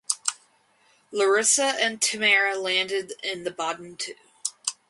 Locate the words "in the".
3.21-3.51